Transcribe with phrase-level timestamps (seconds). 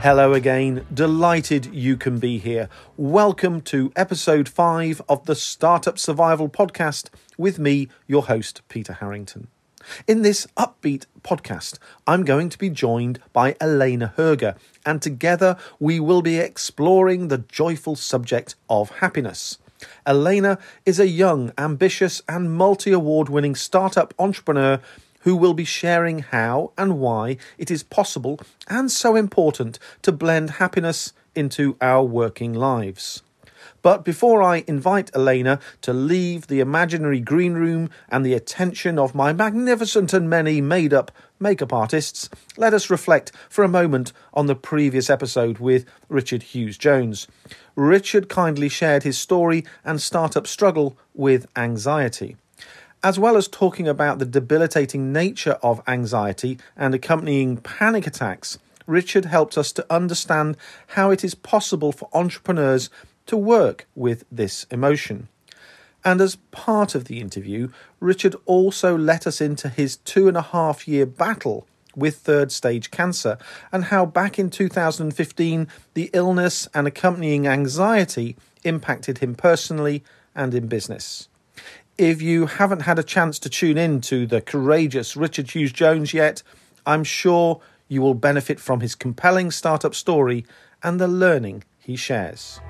[0.00, 0.86] Hello again.
[0.94, 2.68] Delighted you can be here.
[2.96, 9.48] Welcome to episode 5 of the Startup Survival Podcast with me, your host, Peter Harrington.
[10.06, 16.00] In this upbeat podcast, I'm going to be joined by Elena Herger, and together we
[16.00, 19.58] will be exploring the joyful subject of happiness.
[20.06, 24.80] Elena is a young, ambitious, and multi award winning startup entrepreneur
[25.20, 30.50] who will be sharing how and why it is possible and so important to blend
[30.50, 33.22] happiness into our working lives.
[33.88, 39.14] But before I invite Elena to leave the imaginary green room and the attention of
[39.14, 42.28] my magnificent and many made up makeup artists,
[42.58, 47.28] let us reflect for a moment on the previous episode with Richard Hughes Jones.
[47.76, 52.36] Richard kindly shared his story and startup struggle with anxiety
[53.02, 58.58] as well as talking about the debilitating nature of anxiety and accompanying panic attacks,
[58.88, 60.56] Richard helped us to understand
[60.88, 62.90] how it is possible for entrepreneurs
[63.28, 65.28] to work with this emotion.
[66.04, 67.68] And as part of the interview,
[68.00, 72.90] Richard also let us into his two and a half year battle with third stage
[72.90, 73.36] cancer
[73.72, 80.68] and how back in 2015 the illness and accompanying anxiety impacted him personally and in
[80.68, 81.28] business.
[81.96, 86.14] If you haven't had a chance to tune in to the courageous Richard Hughes Jones
[86.14, 86.44] yet,
[86.86, 90.46] I'm sure you will benefit from his compelling startup story
[90.82, 92.60] and the learning he shares.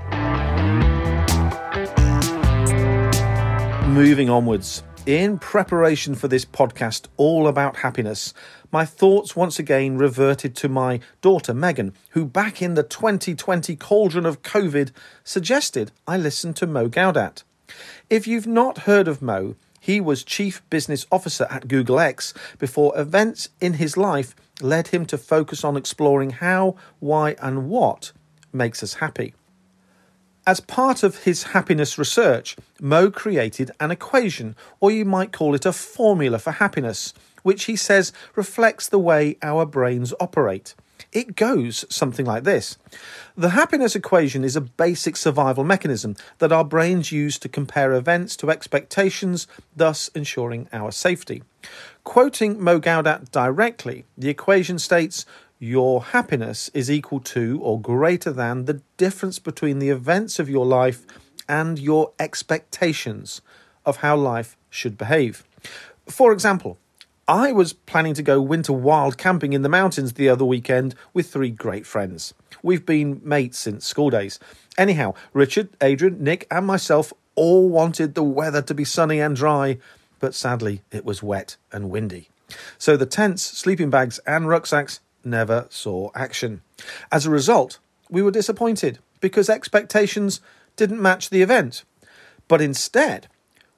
[3.89, 8.35] Moving onwards, in preparation for this podcast all about happiness,
[8.71, 14.27] my thoughts once again reverted to my daughter Megan, who back in the 2020 cauldron
[14.27, 14.93] of COVID
[15.25, 17.45] suggested I listen to Mo Gawdat.
[18.11, 22.97] If you've not heard of Mo, he was Chief Business Officer at Google X before
[22.97, 28.13] events in his life led him to focus on exploring how, why, and what
[28.53, 29.33] makes us happy.
[30.49, 35.67] As part of his happiness research, Mo created an equation, or you might call it
[35.67, 40.75] a formula for happiness, which he says reflects the way our brains operate.
[41.13, 42.79] It goes something like this
[43.37, 48.35] The happiness equation is a basic survival mechanism that our brains use to compare events
[48.37, 51.43] to expectations, thus ensuring our safety.
[52.05, 55.27] Quoting Mo Gawdat directly, the equation states
[55.59, 60.67] your happiness is equal to or greater than the difference between the events of your
[60.67, 61.05] life
[61.49, 63.41] and your expectations
[63.85, 65.45] of how life should behave.
[66.07, 66.79] For example,
[67.27, 71.31] I was planning to go winter wild camping in the mountains the other weekend with
[71.31, 72.33] three great friends.
[72.63, 74.39] We've been mates since school days.
[74.79, 79.79] Anyhow, Richard, Adrian, Nick, and myself all wanted the weather to be sunny and dry,
[80.21, 82.31] but sadly it was wet and windy.
[82.79, 86.63] So the tents, sleeping bags, and rucksacks never saw action.
[87.11, 87.79] As a result,
[88.11, 90.41] we were disappointed because expectations
[90.77, 91.85] didn't match the event.
[92.47, 93.29] But instead,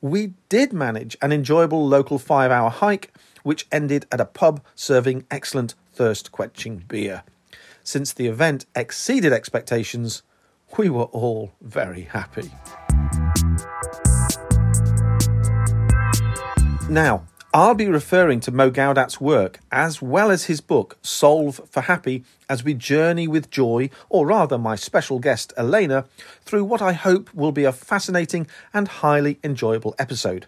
[0.00, 3.12] we did manage an enjoyable local five hour hike
[3.42, 7.22] which ended at a pub serving excellent thirst quenching beer.
[7.82, 10.22] Since the event exceeded expectations,
[10.76, 12.50] we were all very happy.
[16.88, 21.80] Now, I'll be referring to Mo Gawdat's work as well as his book, Solve for
[21.80, 26.04] Happy, as we journey with joy, or rather my special guest, Elena,
[26.44, 30.46] through what I hope will be a fascinating and highly enjoyable episode.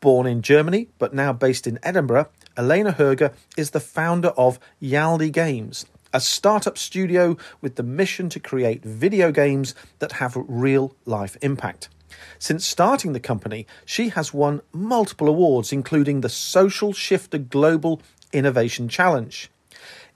[0.00, 5.30] Born in Germany but now based in Edinburgh, Elena Herger is the founder of Yaldi
[5.30, 11.36] Games, a startup studio with the mission to create video games that have real life
[11.40, 11.88] impact.
[12.38, 18.00] Since starting the company, she has won multiple awards, including the Social Shifter Global
[18.32, 19.50] Innovation Challenge.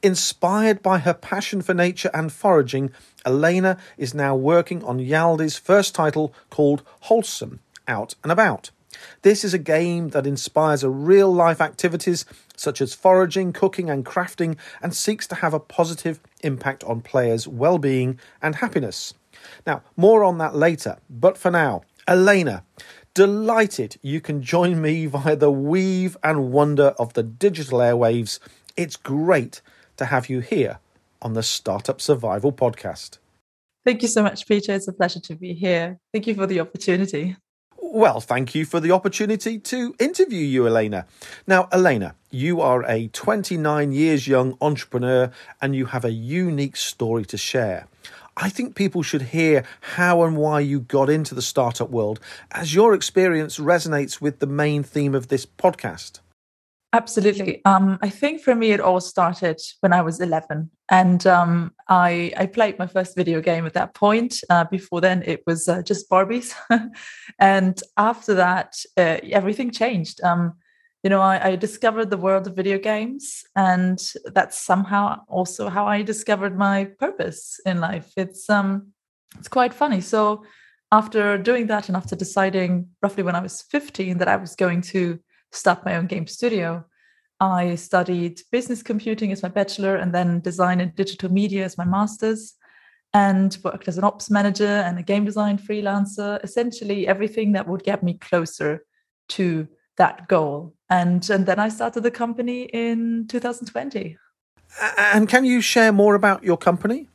[0.03, 2.91] Inspired by her passion for nature and foraging,
[3.27, 8.71] Elena is now working on Yaldi's first title called Wholesome Out and About.
[9.23, 12.25] This is a game that inspires real life activities
[12.57, 17.49] such as foraging, cooking, and crafting, and seeks to have a positive impact on players'
[17.49, 19.15] well being and happiness.
[19.67, 22.65] Now, more on that later, but for now, Elena,
[23.15, 28.41] delighted you can join me via the weave and wonder of the digital airwaves.
[28.77, 29.61] It's great
[29.97, 30.81] to have you here
[31.23, 33.19] on the Startup Survival Podcast.
[33.85, 34.75] Thank you so much, Peter.
[34.75, 36.01] It's a pleasure to be here.
[36.13, 37.37] Thank you for the opportunity.
[37.81, 41.07] Well, thank you for the opportunity to interview you, Elena.
[41.47, 45.31] Now, Elena, you are a 29 years young entrepreneur
[45.63, 47.87] and you have a unique story to share.
[48.37, 52.21] I think people should hear how and why you got into the startup world,
[52.53, 56.21] as your experience resonates with the main theme of this podcast.
[56.93, 57.65] Absolutely.
[57.65, 60.69] Um, I think for me, it all started when I was 11.
[60.91, 64.41] And um, I, I played my first video game at that point.
[64.51, 66.53] Uh, before then, it was uh, just Barbies.
[67.39, 70.21] and after that, uh, everything changed.
[70.25, 70.55] Um,
[71.03, 73.99] you know, I, I, discovered the world of video games, and
[74.35, 78.13] that's somehow also how I discovered my purpose in life.
[78.17, 78.89] It's um,
[79.39, 80.03] it's quite funny.
[80.03, 80.45] So
[80.93, 84.83] after doing that, and after deciding roughly when I was 15 that I was going
[84.83, 85.19] to
[85.53, 86.85] start my own game studio,
[87.41, 91.85] I studied business computing as my bachelor, and then design and digital media as my
[91.85, 92.55] master's
[93.13, 97.83] and worked as an ops manager and a game design freelancer essentially everything that would
[97.83, 98.85] get me closer
[99.29, 99.67] to
[100.01, 100.75] that goal.
[100.89, 104.17] And, and then I started the company in 2020.
[104.97, 107.09] And can you share more about your company?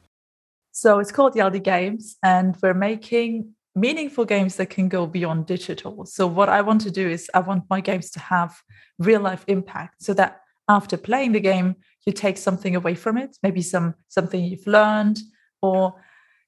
[0.72, 6.06] So it's called Yaldi Games, and we're making meaningful games that can go beyond digital.
[6.06, 8.62] So what I want to do is I want my games to have
[9.00, 13.38] real life impact so that after playing the game you take something away from it,
[13.42, 15.18] maybe some something you've learned
[15.62, 15.96] or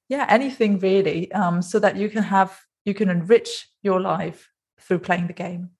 [0.08, 2.50] yeah, anything really um, so that you can have
[2.84, 4.50] you can enrich your life
[4.80, 5.70] through playing the game.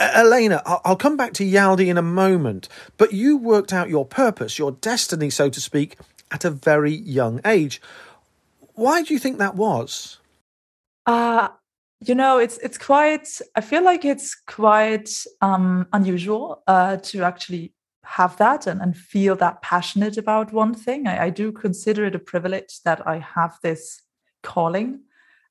[0.00, 4.58] Elena, I'll come back to Yaldi in a moment, but you worked out your purpose,
[4.58, 5.96] your destiny, so to speak,
[6.30, 7.80] at a very young age.
[8.74, 10.18] Why do you think that was?
[11.06, 11.48] Uh,
[12.00, 13.28] you know, it's it's quite.
[13.54, 17.74] I feel like it's quite um, unusual uh, to actually
[18.04, 21.06] have that and, and feel that passionate about one thing.
[21.06, 24.02] I, I do consider it a privilege that I have this
[24.42, 25.02] calling.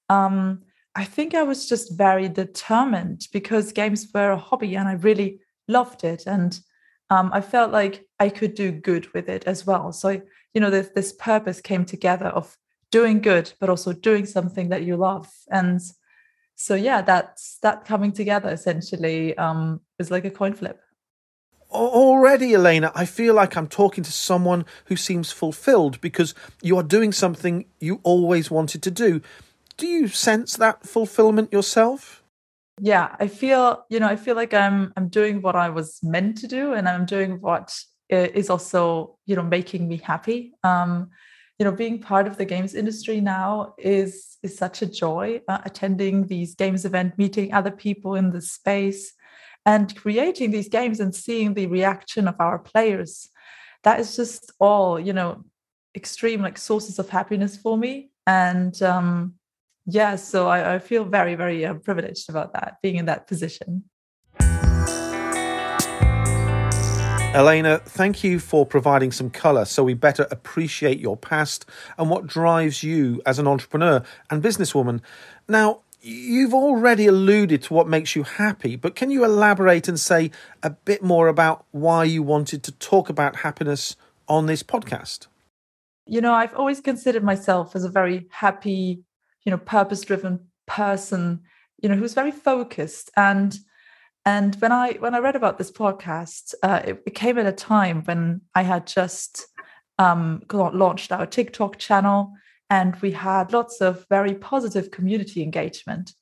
[0.09, 0.63] Um,
[0.95, 5.39] I think I was just very determined because games were a hobby and I really
[5.67, 6.23] loved it.
[6.27, 6.59] And
[7.09, 9.93] um, I felt like I could do good with it as well.
[9.93, 10.21] So,
[10.53, 12.57] you know, this, this purpose came together of
[12.91, 15.29] doing good, but also doing something that you love.
[15.49, 15.79] And
[16.55, 20.81] so, yeah, that's that coming together essentially um, is like a coin flip.
[21.69, 26.83] Already, Elena, I feel like I'm talking to someone who seems fulfilled because you are
[26.83, 29.21] doing something you always wanted to do
[29.81, 32.23] do you sense that fulfillment yourself?
[32.79, 36.37] Yeah, I feel, you know, I feel like I'm I'm doing what I was meant
[36.37, 37.75] to do and I'm doing what
[38.09, 40.53] is also, you know, making me happy.
[40.63, 41.09] Um,
[41.57, 45.41] you know, being part of the games industry now is is such a joy.
[45.47, 49.13] Uh, attending these games event, meeting other people in the space,
[49.65, 53.29] and creating these games and seeing the reaction of our players.
[53.83, 55.43] That is just all, you know,
[55.95, 58.11] extreme like sources of happiness for me.
[58.27, 59.35] And um,
[59.85, 63.83] yeah, so I, I feel very, very uh, privileged about that, being in that position.
[67.33, 71.65] Elena, thank you for providing some colour so we better appreciate your past
[71.97, 74.99] and what drives you as an entrepreneur and businesswoman.
[75.47, 80.29] Now, you've already alluded to what makes you happy, but can you elaborate and say
[80.61, 83.95] a bit more about why you wanted to talk about happiness
[84.27, 85.27] on this podcast?
[86.07, 89.03] You know, I've always considered myself as a very happy
[89.43, 91.41] you know purpose driven person
[91.81, 93.11] you know who's very focused.
[93.17, 93.57] And
[94.23, 97.51] and when i when i read about this podcast uh, it, it came at a
[97.51, 99.47] time when i had just
[99.97, 102.31] um, launched our tiktok channel
[102.69, 106.13] and we had lots of very positive community engagement.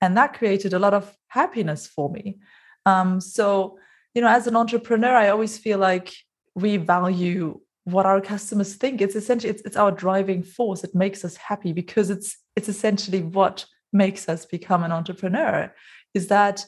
[0.00, 2.38] And that created a lot of happiness for me.
[2.86, 3.78] Um, so
[4.14, 6.12] you know as an entrepreneur i always feel like
[6.54, 9.00] we value what our customers think.
[9.00, 13.22] It's essentially it's, it's our driving force it makes us happy because it's it's essentially
[13.22, 15.74] what makes us become an entrepreneur
[16.12, 16.66] is that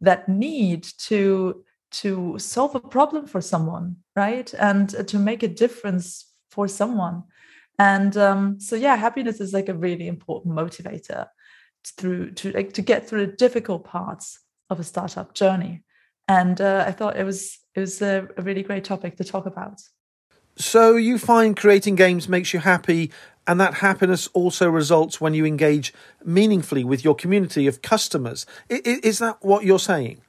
[0.00, 4.54] that need to to solve a problem for someone right?
[4.54, 6.06] And to make a difference
[6.50, 7.24] for someone.
[7.78, 11.26] And um, so yeah happiness is like a really important motivator
[11.98, 15.82] through to like to get through the difficult parts of a startup journey.
[16.26, 19.46] And uh, i thought it was it was a, a really great topic to talk
[19.46, 19.78] about
[20.56, 23.10] so you find creating games makes you happy,
[23.46, 25.92] and that happiness also results when you engage
[26.24, 28.46] meaningfully with your community of customers.
[28.68, 30.20] Is that what you're saying?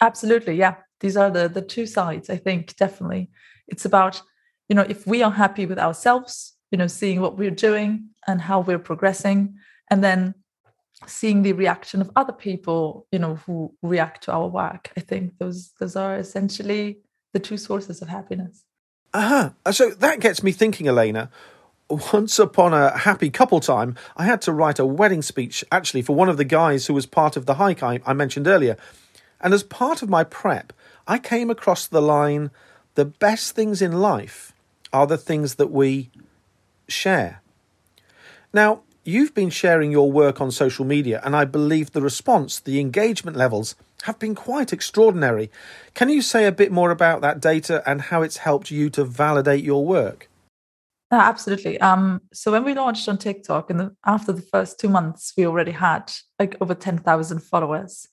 [0.00, 0.76] Absolutely, yeah.
[1.00, 2.28] These are the the two sides.
[2.28, 3.30] I think definitely
[3.68, 4.22] it's about
[4.68, 8.40] you know if we are happy with ourselves, you know, seeing what we're doing and
[8.40, 9.54] how we're progressing,
[9.90, 10.34] and then
[11.06, 14.92] seeing the reaction of other people, you know, who react to our work.
[14.96, 16.98] I think those those are essentially
[17.32, 18.64] the two sources of happiness.
[19.12, 19.72] Uh huh.
[19.72, 21.30] So that gets me thinking, Elena.
[22.12, 26.14] Once upon a happy couple time, I had to write a wedding speech actually for
[26.14, 28.76] one of the guys who was part of the hike I, I mentioned earlier.
[29.40, 30.72] And as part of my prep,
[31.08, 32.50] I came across the line
[32.94, 34.52] the best things in life
[34.92, 36.10] are the things that we
[36.86, 37.40] share.
[38.52, 42.80] Now, you've been sharing your work on social media, and I believe the response, the
[42.80, 45.50] engagement levels, have been quite extraordinary.
[45.94, 49.04] Can you say a bit more about that data and how it's helped you to
[49.04, 50.28] validate your work?
[51.12, 51.80] absolutely.
[51.80, 55.72] Um, so when we launched on TikTok, and after the first two months, we already
[55.72, 58.06] had like over ten thousand followers,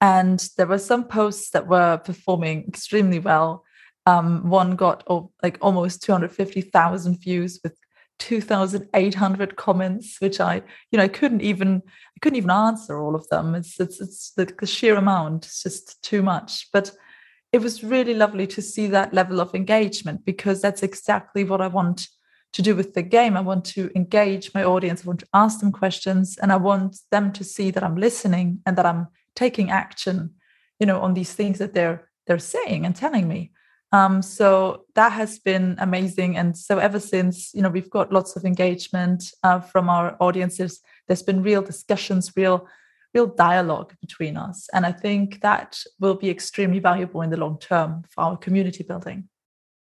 [0.00, 3.64] and there were some posts that were performing extremely well.
[4.06, 7.76] Um, one got oh, like almost two hundred fifty thousand views with
[8.18, 11.82] 2800 comments which i you know couldn't even
[12.16, 13.54] i couldn't even answer all of them.
[13.54, 16.68] It's it's it's the, the sheer amount it's just too much.
[16.72, 16.92] But
[17.52, 21.68] it was really lovely to see that level of engagement because that's exactly what i
[21.68, 22.08] want
[22.52, 23.36] to do with the game.
[23.36, 25.02] I want to engage my audience.
[25.04, 28.60] I want to ask them questions and i want them to see that i'm listening
[28.64, 30.30] and that i'm taking action
[30.80, 33.52] you know on these things that they're they're saying and telling me
[33.96, 36.36] um, so that has been amazing.
[36.36, 40.82] And so ever since, you know, we've got lots of engagement uh, from our audiences.
[41.06, 42.68] There's been real discussions, real,
[43.14, 44.68] real dialogue between us.
[44.74, 48.84] And I think that will be extremely valuable in the long term for our community
[48.84, 49.30] building.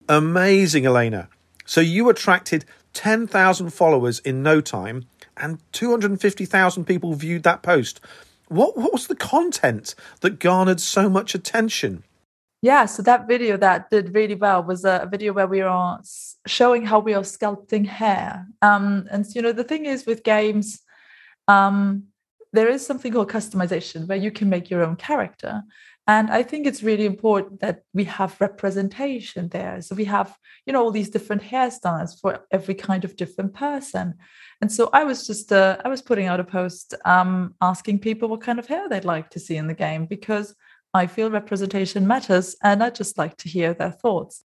[0.08, 1.28] Amazing, Elena.
[1.66, 5.04] So you attracted 10,000 followers in no time
[5.36, 8.00] and 250,000 people viewed that post.
[8.48, 12.04] What, what was the content that garnered so much attention?
[12.60, 16.00] Yeah, so that video that did really well was a video where we are
[16.46, 18.46] showing how we are sculpting hair.
[18.62, 20.80] Um, and you know, the thing is with games,
[21.46, 22.04] um,
[22.52, 25.62] there is something called customization where you can make your own character.
[26.08, 29.80] And I think it's really important that we have representation there.
[29.82, 30.34] So we have,
[30.64, 34.14] you know, all these different hairstyles for every kind of different person.
[34.62, 38.28] And so I was just, uh, I was putting out a post um, asking people
[38.28, 40.54] what kind of hair they'd like to see in the game because
[40.98, 44.44] I feel representation matters and I'd just like to hear their thoughts.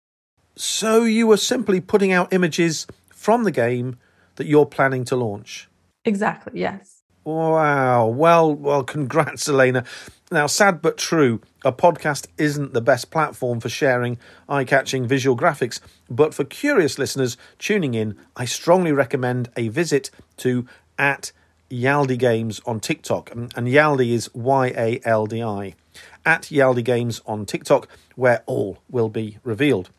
[0.56, 3.98] So you were simply putting out images from the game
[4.36, 5.68] that you're planning to launch?
[6.06, 7.02] Exactly, yes.
[7.24, 8.08] Wow.
[8.08, 9.84] Well, well, congrats, Elena.
[10.32, 14.18] Now, sad but true, a podcast isn't the best platform for sharing
[14.50, 15.80] eye catching visual graphics,
[16.10, 20.68] but for curious listeners tuning in, I strongly recommend a visit to
[20.98, 21.32] at
[21.70, 23.32] Yaldi Games on TikTok.
[23.32, 25.76] And Yaldi is Y A L D I
[26.26, 29.90] at Yaldi Games on TikTok, where all will be revealed.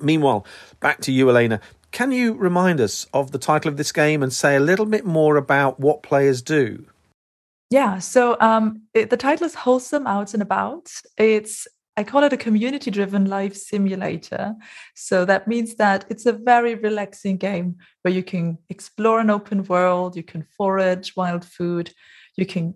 [0.00, 0.46] Meanwhile,
[0.80, 1.60] back to you, Elena.
[1.90, 5.04] Can you remind us of the title of this game and say a little bit
[5.04, 6.86] more about what players do?
[7.70, 10.92] Yeah, so um, it, the title is Wholesome Out and About.
[11.16, 14.54] It's I call it a community driven life simulator.
[14.94, 19.64] So that means that it's a very relaxing game where you can explore an open
[19.64, 21.92] world, you can forage wild food,
[22.36, 22.74] you can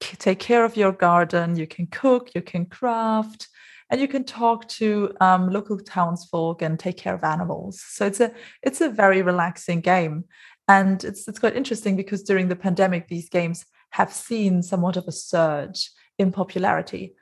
[0.00, 3.48] take care of your garden, you can cook, you can craft,
[3.90, 7.80] and you can talk to um, local townsfolk and take care of animals.
[7.80, 10.24] So it's a it's a very relaxing game,
[10.68, 15.08] and it's it's quite interesting because during the pandemic, these games have seen somewhat of
[15.08, 17.14] a surge in popularity.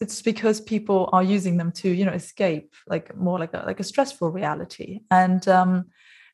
[0.00, 3.80] It's because people are using them to you know escape like more like a like
[3.80, 5.46] a stressful reality and.
[5.48, 5.86] Um,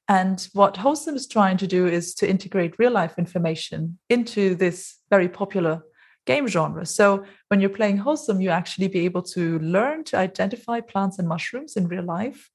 [0.09, 4.99] and what Wholesome is trying to do is to integrate real life information into this
[5.11, 5.83] very popular
[6.27, 6.85] game genre.
[6.87, 11.29] So when you're playing Wholesome, you actually be able to learn to identify plants and
[11.29, 12.51] mushrooms in real life.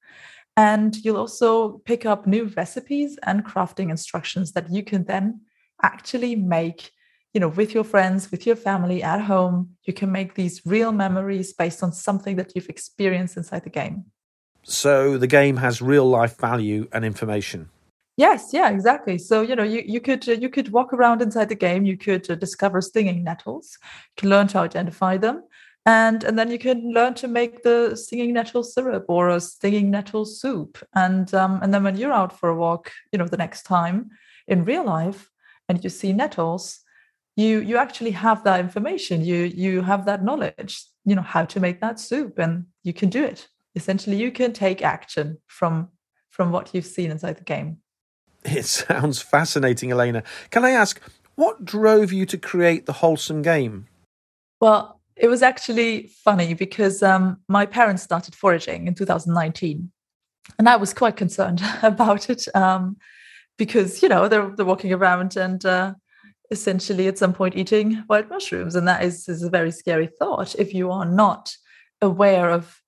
[0.56, 5.40] And you'll also pick up new recipes and crafting instructions that you can then
[5.82, 6.90] actually make
[7.32, 10.92] you know with your friends with your family at home you can make these real
[10.92, 14.04] memories based on something that you've experienced inside the game
[14.62, 17.70] so the game has real life value and information.
[18.16, 19.16] Yes, yeah, exactly.
[19.16, 21.86] So you know, you you could uh, you could walk around inside the game.
[21.86, 23.78] You could uh, discover stinging nettles.
[23.82, 25.44] You can learn to identify them,
[25.86, 29.90] and and then you can learn to make the stinging nettle syrup or a stinging
[29.90, 30.78] nettle soup.
[30.94, 34.10] And um, and then when you're out for a walk, you know, the next time
[34.46, 35.30] in real life,
[35.68, 36.80] and you see nettles,
[37.36, 39.24] you you actually have that information.
[39.24, 40.84] You you have that knowledge.
[41.06, 44.52] You know how to make that soup, and you can do it essentially you can
[44.52, 45.88] take action from
[46.30, 47.78] from what you've seen inside the game.
[48.44, 50.22] It sounds fascinating elena.
[50.50, 51.00] Can i ask
[51.36, 53.86] what drove you to create the wholesome game?
[54.60, 59.90] Well it was actually funny because um, my parents started foraging in 2019
[60.58, 62.96] and i was quite concerned about it um,
[63.58, 65.92] because you know they're, they're walking around and uh,
[66.50, 70.54] essentially at some point eating wild mushrooms and that is, is a very scary thought
[70.58, 71.54] if you are not
[72.00, 72.80] aware of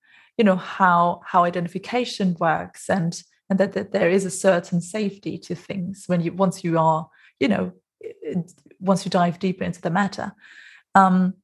[0.42, 5.38] you know how how identification works and and that, that there is a certain safety
[5.38, 7.08] to things when you once you are
[7.38, 7.70] you know
[8.80, 10.32] once you dive deeper into the matter
[10.96, 11.34] um,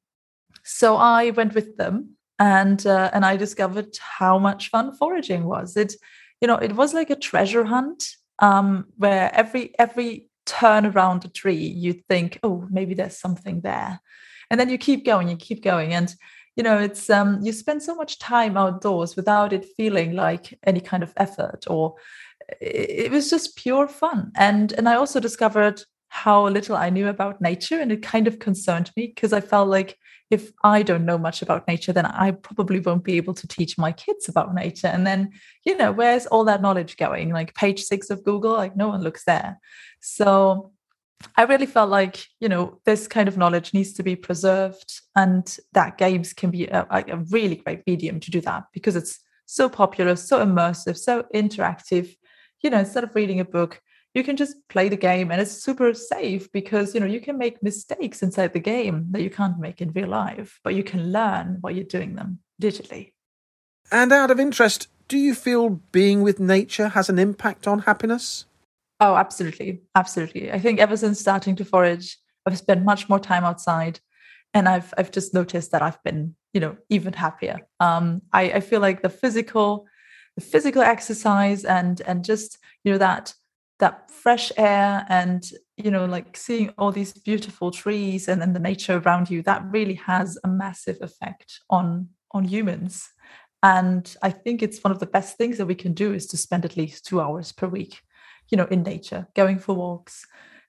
[0.64, 5.76] so i went with them and uh, and i discovered how much fun foraging was
[5.76, 5.94] it
[6.40, 8.02] you know it was like a treasure hunt
[8.40, 14.00] um, where every every turn around a tree, you think, oh, maybe there's something there.
[14.50, 15.92] And then you keep going, you keep going.
[15.92, 16.12] And
[16.58, 20.80] you know, it's um you spend so much time outdoors without it feeling like any
[20.80, 21.94] kind of effort or
[22.60, 24.32] it was just pure fun.
[24.34, 27.80] And and I also discovered how little I knew about nature.
[27.80, 29.96] And it kind of concerned me because I felt like
[30.30, 33.78] if I don't know much about nature, then I probably won't be able to teach
[33.78, 34.88] my kids about nature.
[34.88, 35.30] And then,
[35.64, 37.32] you know, where's all that knowledge going?
[37.32, 39.58] Like page six of Google, like no one looks there.
[40.00, 40.72] So
[41.36, 45.56] I really felt like, you know, this kind of knowledge needs to be preserved and
[45.72, 49.68] that games can be a, a really great medium to do that because it's so
[49.68, 52.14] popular, so immersive, so interactive.
[52.62, 53.80] You know, instead of reading a book,
[54.14, 57.38] you can just play the game and it's super safe because you know you can
[57.38, 61.12] make mistakes inside the game that you can't make in real life but you can
[61.12, 63.12] learn while you're doing them digitally
[63.92, 68.44] and out of interest do you feel being with nature has an impact on happiness
[69.00, 69.82] oh absolutely.
[69.94, 70.52] Absolutely.
[70.52, 74.00] I think ever since starting to forage i've spent much more time outside
[74.54, 77.58] and i've i've just noticed that i've been you know even happier.
[77.80, 79.86] Um i i feel like the physical
[80.36, 83.34] the physical exercise and and just you know that
[83.80, 88.58] that fresh air and you know like seeing all these beautiful trees and then the
[88.70, 93.08] nature around you that really has a massive effect on on humans.
[93.62, 96.36] And i think it's one of the best things that we can do is to
[96.36, 98.00] spend at least two hours per week
[98.50, 100.26] you know in nature going for walks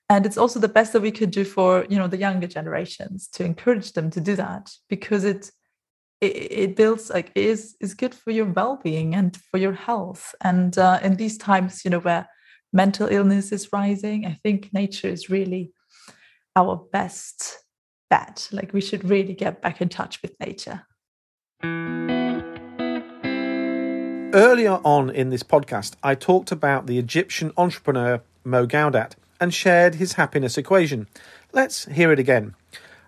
[0.08, 3.28] and it's also the best that we could do for you know the younger generations
[3.28, 5.50] to encourage them to do that because it
[6.20, 10.78] it, it builds like is is good for your well-being and for your health and
[10.78, 12.28] uh, in these times you know where
[12.72, 15.72] mental illness is rising, I think nature is really
[16.56, 17.58] our best
[18.08, 18.48] bet.
[18.52, 20.86] Like we should really get back in touch with nature.
[24.32, 29.96] Earlier on in this podcast, I talked about the Egyptian entrepreneur Mo Gawdat and shared
[29.96, 31.08] his happiness equation.
[31.52, 32.54] Let's hear it again.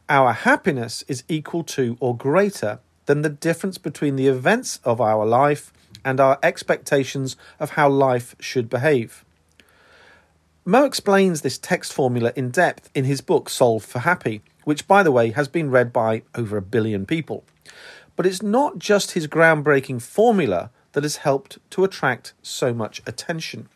[0.08, 5.24] Our happiness is equal to or greater than the difference between the events of our
[5.24, 5.72] life
[6.04, 9.24] and our expectations of how life should behave.
[10.64, 15.04] Mo explains this text formula in depth in his book Solve for Happy, which, by
[15.04, 17.44] the way, has been read by over a billion people.
[18.16, 23.68] But it's not just his groundbreaking formula that has helped to attract so much attention.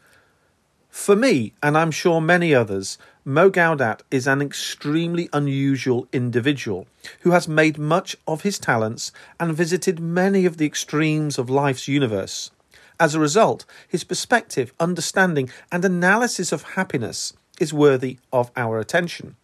[0.89, 6.87] For me, and I'm sure many others, Mo Gawdat is an extremely unusual individual
[7.21, 11.87] who has made much of his talents and visited many of the extremes of life's
[11.87, 12.51] universe.
[12.99, 19.37] As a result, his perspective, understanding, and analysis of happiness is worthy of our attention.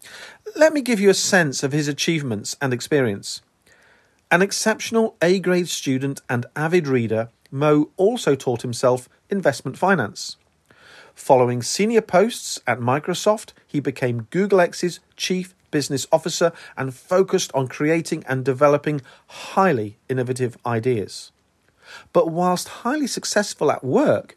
[0.56, 3.42] Let me give you a sense of his achievements and experience.
[4.30, 10.36] An exceptional A grade student and avid reader, Mo also taught himself investment finance.
[11.14, 17.68] Following senior posts at Microsoft, he became Google X's chief business officer and focused on
[17.68, 21.30] creating and developing highly innovative ideas.
[22.12, 24.36] But whilst highly successful at work,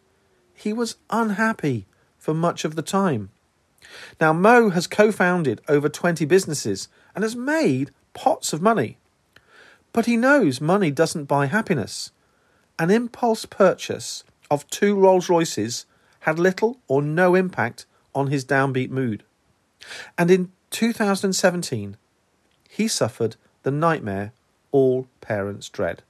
[0.53, 1.85] he was unhappy
[2.17, 3.29] for much of the time.
[4.19, 8.97] Now, Mo has co founded over 20 businesses and has made pots of money.
[9.93, 12.11] But he knows money doesn't buy happiness.
[12.77, 15.85] An impulse purchase of two Rolls Royces
[16.21, 19.23] had little or no impact on his downbeat mood.
[20.17, 21.97] And in 2017,
[22.69, 24.33] he suffered the nightmare
[24.71, 26.03] all parents dread.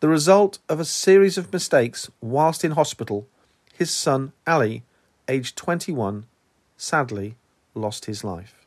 [0.00, 3.26] The result of a series of mistakes whilst in hospital,
[3.72, 4.82] his son Ali,
[5.26, 6.26] aged 21,
[6.76, 7.36] sadly
[7.74, 8.66] lost his life.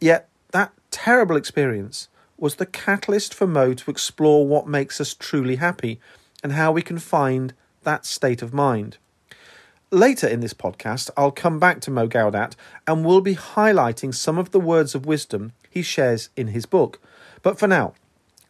[0.00, 2.08] Yet that terrible experience
[2.40, 6.00] was the catalyst for Mo to explore what makes us truly happy
[6.42, 8.96] and how we can find that state of mind.
[9.90, 12.54] Later in this podcast, I'll come back to Mo Gawdat
[12.86, 17.00] and we'll be highlighting some of the words of wisdom he shares in his book.
[17.42, 17.94] But for now,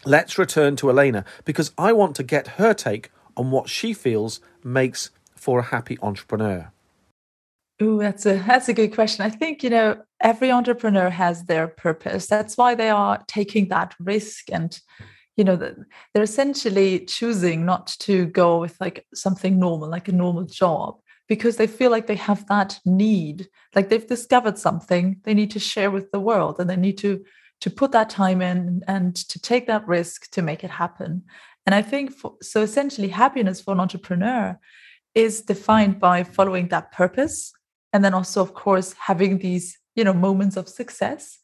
[0.04, 4.40] let's return to Elena because I want to get her take on what she feels
[4.62, 6.70] makes for a happy entrepreneur.
[7.80, 9.24] Oh, that's a that's a good question.
[9.24, 12.26] I think you know every entrepreneur has their purpose.
[12.26, 14.78] That's why they are taking that risk, and
[15.36, 20.44] you know they're essentially choosing not to go with like something normal, like a normal
[20.44, 25.50] job, because they feel like they have that need, like they've discovered something they need
[25.52, 27.24] to share with the world, and they need to
[27.60, 31.22] to put that time in and to take that risk to make it happen.
[31.66, 34.58] And I think for, so essentially happiness for an entrepreneur
[35.14, 37.52] is defined by following that purpose
[37.92, 41.38] and then also of course having these you know moments of success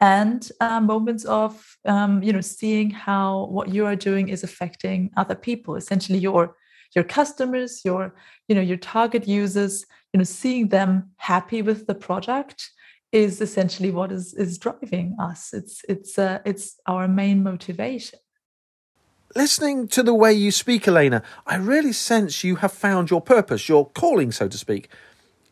[0.00, 5.10] and uh, moments of um, you know seeing how what you are doing is affecting
[5.16, 6.56] other people essentially your
[6.94, 8.14] your customers your
[8.48, 12.70] you know your target users you know seeing them happy with the product
[13.12, 15.52] is essentially what is is driving us.
[15.52, 18.18] It's it's uh, it's our main motivation.
[19.36, 23.68] Listening to the way you speak elena i really sense you have found your purpose
[23.68, 24.88] your calling so to speak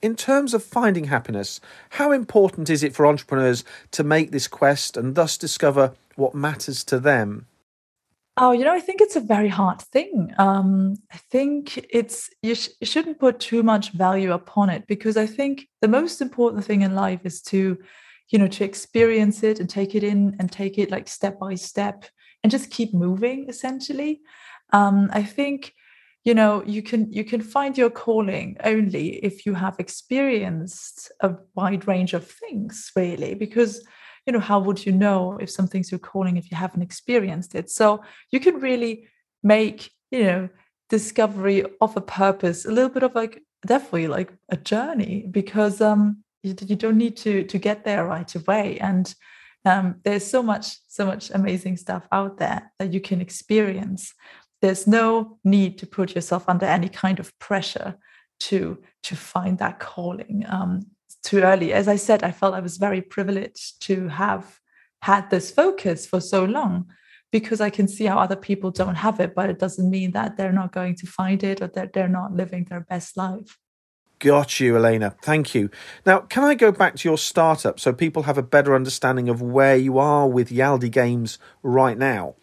[0.03, 4.97] in terms of finding happiness how important is it for entrepreneurs to make this quest
[4.97, 7.47] and thus discover what matters to them
[8.41, 10.33] Oh, you know, I think it's a very hard thing.
[10.39, 15.17] Um, I think it's you, sh- you shouldn't put too much value upon it because
[15.17, 17.77] I think the most important thing in life is to,
[18.29, 21.57] you know, to experience it and take it in and take it like step by
[21.57, 22.05] step
[22.45, 23.49] and just keep moving.
[23.49, 24.21] Essentially,
[24.73, 25.75] um, I think,
[26.29, 31.35] you know, you can you can find your calling only if you have experienced a
[31.55, 33.83] wide range of things, really, because
[34.27, 37.71] you know how would you know if something's your calling if you haven't experienced it?
[37.71, 39.09] So you can really
[39.43, 40.49] make you know
[40.91, 46.23] discovery of a purpose a little bit of like definitely like a journey because um
[46.43, 48.79] you, you don't need to to get there right away.
[48.81, 49.15] And
[49.65, 54.13] um there's so much so much amazing stuff out there that you can experience
[54.61, 57.97] there's no need to put yourself under any kind of pressure
[58.41, 60.87] to to find that calling um
[61.23, 61.73] too early.
[61.73, 64.61] As I said, I felt I was very privileged to have
[65.03, 66.87] had this focus for so long
[67.31, 70.37] because I can see how other people don't have it, but it doesn't mean that
[70.37, 73.59] they're not going to find it or that they're not living their best life.
[74.19, 75.15] Got you, Elena.
[75.23, 75.71] Thank you.
[76.05, 79.41] Now, can I go back to your startup so people have a better understanding of
[79.41, 82.35] where you are with Yaldi Games right now?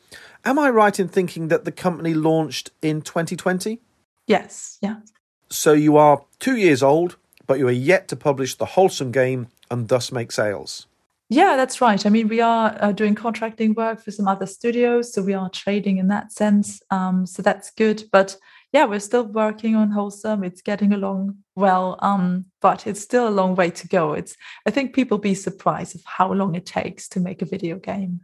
[0.45, 3.79] Am I right in thinking that the company launched in 2020?
[4.27, 4.97] Yes, yeah.
[5.49, 9.47] So you are two years old, but you are yet to publish the wholesome game
[9.71, 10.85] and thus make sales.
[11.29, 12.05] Yeah, that's right.
[12.05, 15.49] I mean, we are uh, doing contracting work for some other studios, so we are
[15.49, 16.79] trading in that sense.
[16.91, 18.03] Um, so that's good.
[18.11, 18.37] But
[18.71, 20.43] yeah, we're still working on wholesome.
[20.43, 24.13] It's getting along well, um, but it's still a long way to go.
[24.13, 27.77] It's I think people be surprised of how long it takes to make a video
[27.77, 28.21] game.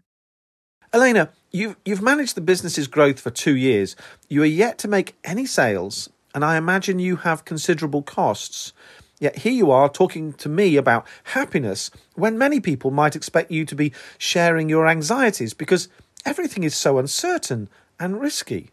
[0.93, 3.95] Elena, you've you've managed the business's growth for two years.
[4.29, 8.73] You are yet to make any sales, and I imagine you have considerable costs.
[9.19, 13.65] Yet here you are talking to me about happiness when many people might expect you
[13.65, 15.89] to be sharing your anxieties because
[16.25, 18.71] everything is so uncertain and risky.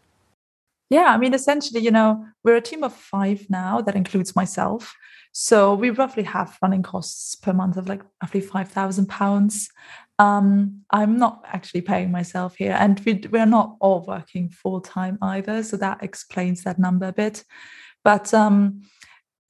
[0.89, 4.95] Yeah, I mean, essentially, you know, we're a team of five now, that includes myself.
[5.31, 9.69] So we roughly have running costs per month of like roughly five thousand pounds.
[10.17, 15.17] Um, I'm not actually paying myself here, and we, we're not all working full time
[15.21, 17.43] either, so that explains that number a bit.
[18.03, 18.81] But um,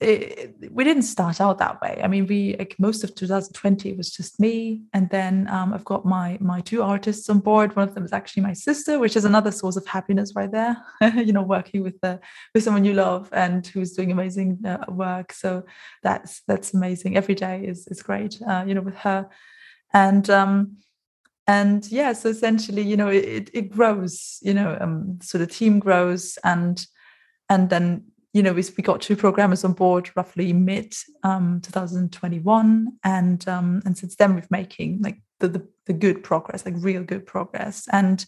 [0.01, 1.99] it, we didn't start out that way.
[2.01, 6.05] I mean, we like most of 2020 was just me, and then um, I've got
[6.05, 7.75] my my two artists on board.
[7.75, 10.77] One of them is actually my sister, which is another source of happiness right there.
[11.15, 12.19] you know, working with the
[12.53, 15.33] with someone you love and who's doing amazing uh, work.
[15.33, 15.65] So
[16.01, 17.17] that's that's amazing.
[17.17, 18.41] Every day is is great.
[18.47, 19.29] Uh, you know, with her,
[19.93, 20.77] and um,
[21.45, 22.13] and yeah.
[22.13, 24.39] So essentially, you know, it it grows.
[24.41, 26.85] You know, um, so the team grows and
[27.49, 32.93] and then you know, we, we got two programmers on board roughly mid um, 2021,
[33.03, 37.03] and um, and since then we've making like the, the, the good progress, like real
[37.03, 38.25] good progress, and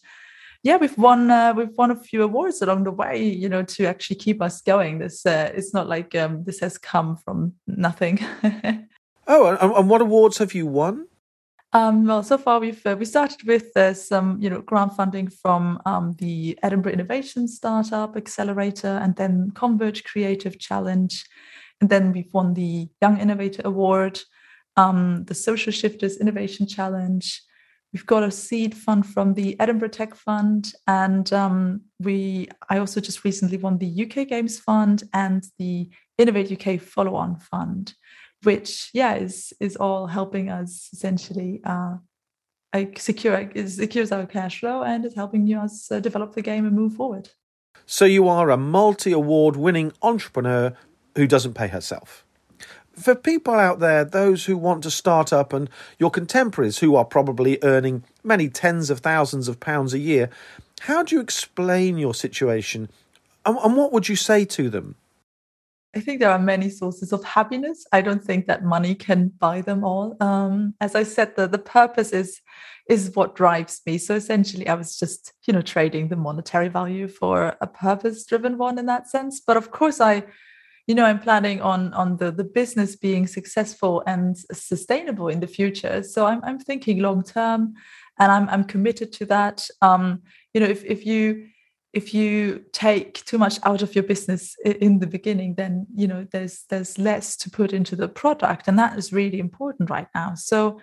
[0.64, 3.86] yeah, we've won uh, we've won a few awards along the way, you know, to
[3.86, 5.00] actually keep us going.
[5.00, 8.20] This uh, it's not like um, this has come from nothing.
[9.28, 11.08] oh, and, and what awards have you won?
[11.74, 15.30] Um, well, so far we've uh, we started with uh, some you know grant funding
[15.30, 21.26] from um, the Edinburgh Innovation Startup Accelerator, and then Converge Creative Challenge,
[21.80, 24.20] and then we've won the Young Innovator Award,
[24.76, 27.42] um, the Social Shifters Innovation Challenge.
[27.94, 33.00] We've got a seed fund from the Edinburgh Tech Fund, and um, we I also
[33.00, 37.94] just recently won the UK Games Fund and the Innovate UK Follow On Fund
[38.44, 41.96] which yeah is is all helping us essentially uh,
[42.74, 46.66] like secure it secures our cash flow and is helping us uh, develop the game
[46.66, 47.30] and move forward.
[47.86, 50.74] So you are a multi-award winning entrepreneur
[51.16, 52.26] who doesn't pay herself.
[52.94, 57.06] For people out there, those who want to start up and your contemporaries who are
[57.06, 60.30] probably earning many tens of thousands of pounds a year,
[60.82, 62.90] how do you explain your situation
[63.46, 64.96] and, and what would you say to them?
[65.96, 67.86] I think there are many sources of happiness.
[67.92, 70.16] I don't think that money can buy them all.
[70.22, 72.42] Um, as I said, the, the purpose is
[72.90, 73.98] is what drives me.
[73.98, 78.58] So essentially, I was just you know trading the monetary value for a purpose driven
[78.58, 79.42] one in that sense.
[79.46, 80.24] But of course, I
[80.88, 85.48] you know i'm planning on on the the business being successful and sustainable in the
[85.48, 87.76] future so i'm, I'm thinking long term
[88.20, 90.22] and i'm i'm committed to that um
[90.54, 91.48] you know if if you
[91.94, 96.26] if you take too much out of your business in the beginning then you know
[96.32, 100.36] there's there's less to put into the product and that is really important right now.
[100.36, 100.80] So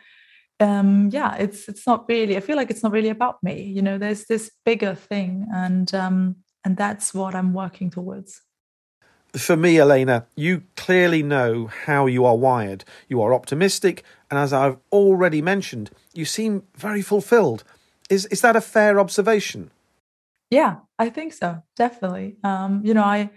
[0.60, 3.80] um yeah it's it's not really i feel like it's not really about me you
[3.80, 8.42] know there's this bigger thing and um and that's what i'm working towards.
[9.34, 12.84] For me elena you clearly know how you are wired.
[13.08, 17.62] You are optimistic and as i've already mentioned you seem very fulfilled.
[18.10, 19.70] Is is that a fair observation
[20.50, 21.62] yeah, I think so.
[21.76, 22.36] Definitely.
[22.42, 23.30] Um, you know, I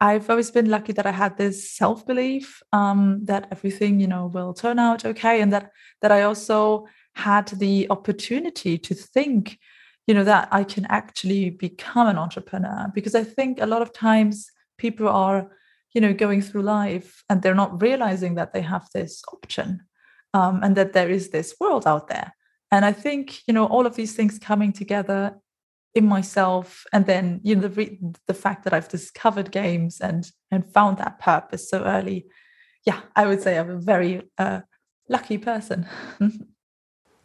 [0.00, 4.52] I've always been lucky that I had this self-belief um, that everything, you know, will
[4.52, 5.70] turn out okay, and that
[6.02, 9.58] that I also had the opportunity to think,
[10.06, 12.90] you know, that I can actually become an entrepreneur.
[12.94, 15.50] Because I think a lot of times people are,
[15.94, 19.80] you know, going through life and they're not realizing that they have this option
[20.34, 22.34] um, and that there is this world out there.
[22.70, 25.36] And I think, you know, all of these things coming together
[25.96, 30.70] in myself and then you know the the fact that I've discovered games and and
[30.72, 32.26] found that purpose so early.
[32.84, 34.60] Yeah I would say I'm a very uh,
[35.08, 35.86] lucky person.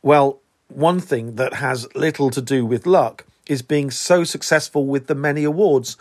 [0.04, 5.06] Well one thing that has little to do with luck is being so successful with
[5.06, 5.96] the many awards.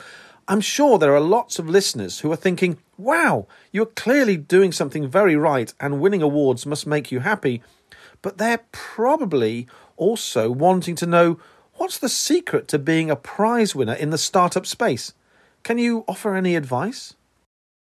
[0.49, 5.07] I'm sure there are lots of listeners who are thinking wow you're clearly doing something
[5.09, 7.63] very right and winning awards must make you happy.
[8.23, 11.39] But they're probably also wanting to know
[11.81, 15.14] What's the secret to being a prize winner in the startup space?
[15.62, 17.14] Can you offer any advice?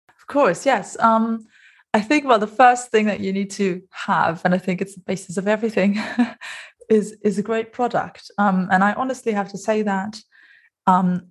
[0.09, 0.97] Of course, yes.
[0.99, 1.47] Um,
[1.93, 4.95] I think well, the first thing that you need to have, and I think it's
[4.95, 5.97] the basis of everything,
[6.89, 8.29] is is a great product.
[8.37, 10.19] Um, and I honestly have to say that
[10.87, 11.27] um,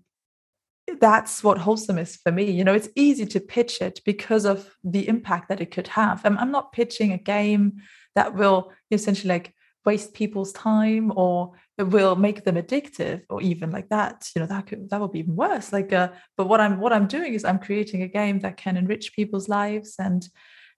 [0.98, 2.50] that's what wholesome is for me.
[2.50, 6.22] You know, it's easy to pitch it because of the impact that it could have.
[6.24, 7.82] I'm, I'm not pitching a game
[8.14, 13.70] that will essentially like waste people's time or it will make them addictive or even
[13.70, 15.72] like that you know that could that would be even worse.
[15.72, 18.76] Like uh, but what i'm what i'm doing is i'm creating a game that can
[18.76, 20.28] enrich people's lives and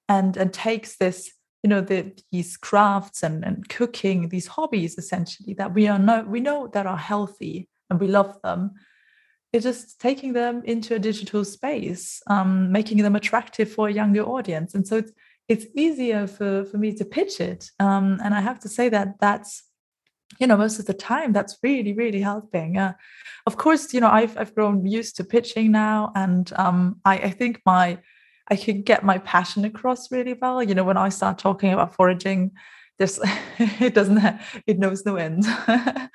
[0.09, 5.55] and and takes this you know the, these crafts and, and cooking these hobbies essentially
[5.55, 8.73] that we are no we know that are healthy and we love them.
[9.53, 14.23] It's just taking them into a digital space um, making them attractive for a younger
[14.23, 14.75] audience.
[14.75, 15.13] And so it's
[15.49, 17.71] it's easier for for me to pitch it.
[17.79, 19.65] Um, and i have to say that that's
[20.41, 22.79] you know most of the time that's really really helping.
[22.79, 22.95] Uh,
[23.47, 27.31] of course you know I've, I've grown used to pitching now and um, I, I
[27.31, 27.99] think my
[28.49, 30.63] i can get my passion across really well.
[30.63, 32.53] You know when i start talking about foraging
[32.99, 33.21] this
[33.59, 34.21] it doesn't
[34.67, 35.45] it knows no end.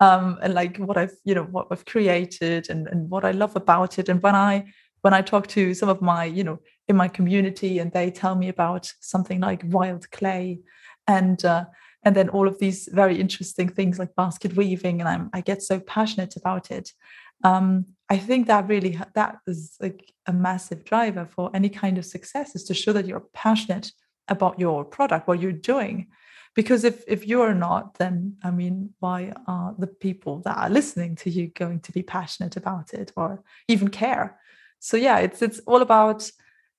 [0.00, 3.54] Um, and like what i've you know what i've created and, and what i love
[3.54, 4.08] about it.
[4.08, 4.64] And when i
[5.02, 8.34] when i talk to some of my you know in my community and they tell
[8.34, 10.60] me about something like wild clay
[11.06, 11.64] and uh,
[12.04, 15.62] and then all of these very interesting things like basket weaving and I'm, i get
[15.62, 16.92] so passionate about it.
[17.42, 22.04] Um, i think that really that is like a massive driver for any kind of
[22.04, 23.92] success is to show that you're passionate
[24.28, 26.08] about your product what you're doing.
[26.54, 31.16] Because if if you're not then i mean why are the people that are listening
[31.16, 34.38] to you going to be passionate about it or even care?
[34.78, 36.30] So yeah it's it's all about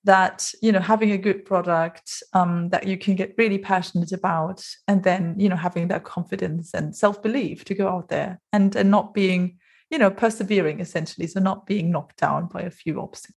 [0.06, 4.64] that you know having a good product um, that you can get really passionate about
[4.88, 8.90] and then you know having that confidence and self-belief to go out there and and
[8.90, 9.58] not being
[9.90, 11.28] you know persevering essentially.
[11.28, 13.36] So not being knocked down by a few obstacles.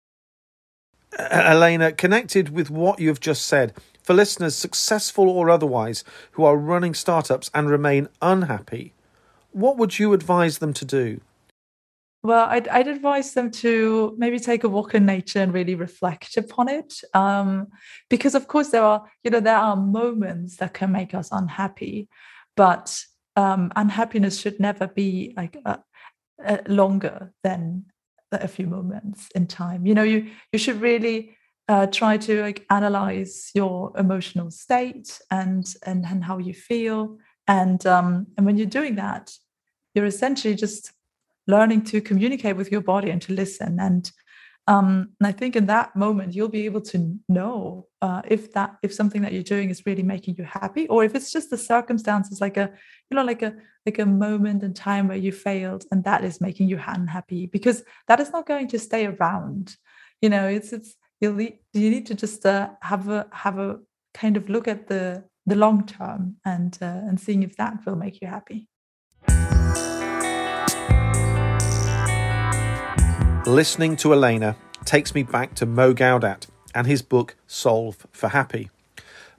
[1.18, 6.94] Elena connected with what you've just said for listeners successful or otherwise who are running
[6.94, 8.92] startups and remain unhappy
[9.52, 11.20] what would you advise them to do
[12.28, 16.36] well, I'd, I'd advise them to maybe take a walk in nature and really reflect
[16.36, 16.92] upon it.
[17.14, 17.68] Um,
[18.10, 22.06] because, of course, there are, you know, there are moments that can make us unhappy,
[22.54, 23.02] but
[23.34, 25.78] um, unhappiness should never be like a,
[26.44, 27.86] a longer than
[28.30, 29.86] a few moments in time.
[29.86, 31.34] You know, you you should really
[31.66, 37.86] uh, try to like analyze your emotional state and and and how you feel, and
[37.86, 39.32] um, and when you're doing that,
[39.94, 40.92] you're essentially just
[41.48, 44.12] learning to communicate with your body and to listen and
[44.68, 48.76] um, and I think in that moment you'll be able to know uh, if that
[48.82, 51.56] if something that you're doing is really making you happy, or if it's just the
[51.56, 52.70] circumstances, like a
[53.10, 53.54] you know like a
[53.86, 57.82] like a moment in time where you failed and that is making you unhappy, because
[58.08, 59.74] that is not going to stay around.
[60.20, 63.78] You know, it's it's you'll you need to just uh, have a have a
[64.12, 67.96] kind of look at the the long term and uh, and seeing if that will
[67.96, 68.68] make you happy.
[73.48, 78.68] Listening to Elena takes me back to Mo Gawdat and his book Solve for Happy.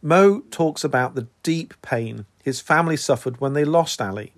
[0.01, 4.33] Mo talks about the deep pain his family suffered when they lost Ali.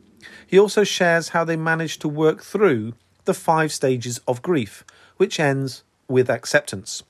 [0.46, 4.84] He also shares how they managed to work through The Five Stages of Grief,
[5.16, 7.04] which ends with acceptance.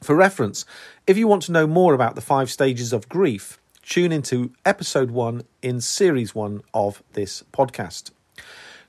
[0.00, 0.64] For reference,
[1.08, 5.10] if you want to know more about the five stages of grief, tune into episode
[5.10, 8.12] one in series one of this podcast.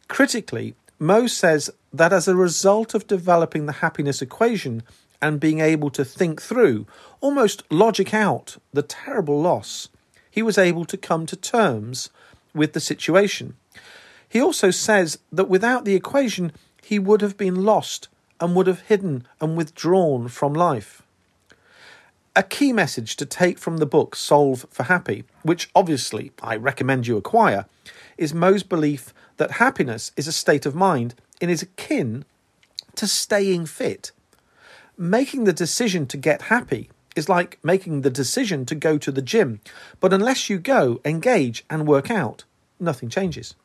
[0.08, 4.82] Critically, Mo says that as a result of developing the happiness equation
[5.22, 6.88] and being able to think through,
[7.22, 9.90] almost logic out, the terrible loss,
[10.30, 12.10] he was able to come to terms
[12.54, 13.56] with the situation.
[14.28, 18.08] He also says that without the equation, he would have been lost
[18.40, 21.04] and would have hidden and withdrawn from life.
[22.36, 27.08] A key message to take from the book Solve for Happy, which obviously I recommend
[27.08, 27.66] you acquire,
[28.18, 32.26] is Mo's belief that happiness is a state of mind and is akin
[32.96, 34.12] to staying fit.
[34.98, 39.22] Making the decision to get happy is like making the decision to go to the
[39.22, 39.60] gym,
[40.00, 42.44] but unless you go, engage, and work out,
[42.80, 43.56] nothing changes.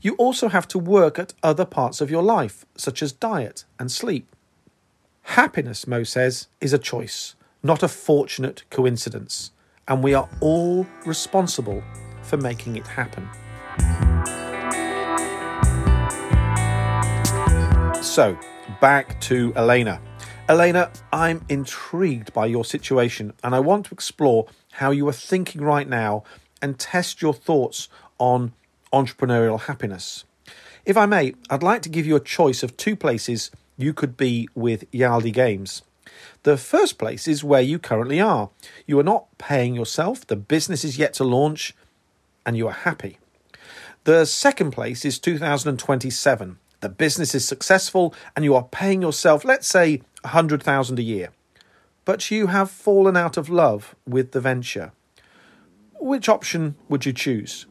[0.00, 3.90] You also have to work at other parts of your life, such as diet and
[3.90, 4.34] sleep.
[5.22, 9.52] Happiness, Mo says, is a choice, not a fortunate coincidence,
[9.88, 11.82] and we are all responsible
[12.22, 13.28] for making it happen.
[18.04, 18.38] So,
[18.80, 20.00] back to Elena.
[20.48, 25.62] Elena, I'm intrigued by your situation and I want to explore how you are thinking
[25.62, 26.22] right now
[26.62, 27.88] and test your thoughts
[28.18, 28.52] on
[28.92, 30.24] entrepreneurial happiness.
[30.84, 34.16] If I may, I'd like to give you a choice of two places you could
[34.16, 35.82] be with Yaldi Games.
[36.44, 38.50] The first place is where you currently are.
[38.86, 41.74] You are not paying yourself, the business is yet to launch,
[42.46, 43.18] and you are happy.
[44.04, 46.58] The second place is 2027.
[46.84, 51.30] The business is successful and you are paying yourself, let's say, 100,000 a year.
[52.04, 54.92] But you have fallen out of love with the venture.
[55.98, 57.64] Which option would you choose?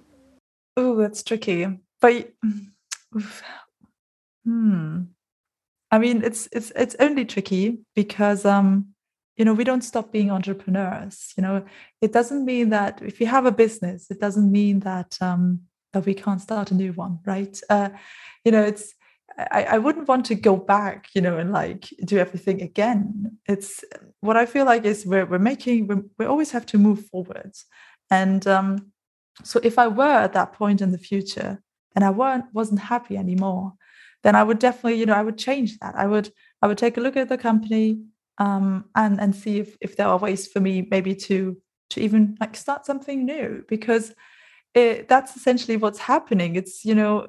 [0.75, 1.79] Oh, that's tricky.
[2.01, 2.33] But
[4.43, 5.01] hmm.
[5.91, 8.95] I mean, it's it's it's only tricky because um,
[9.37, 11.35] you know, we don't stop being entrepreneurs.
[11.37, 11.65] You know,
[12.01, 15.59] it doesn't mean that if you have a business, it doesn't mean that um
[15.91, 17.55] that we can't start a new one, right?
[17.69, 17.89] Uh,
[18.43, 18.95] you know, it's
[19.37, 23.37] I, I wouldn't want to go back, you know, and like do everything again.
[23.47, 23.83] It's
[24.19, 27.65] what I feel like is we're we're making we're, we always have to move forwards,
[28.11, 28.91] and um,
[29.43, 31.61] so if I were at that point in the future
[31.95, 33.73] and I weren't wasn't happy anymore,
[34.23, 35.95] then I would definitely, you know, I would change that.
[35.95, 38.01] I would I would take a look at the company
[38.37, 41.57] um, and and see if if there are ways for me maybe to
[41.91, 44.13] to even like start something new because
[44.73, 46.55] it, that's essentially what's happening.
[46.55, 47.27] It's you know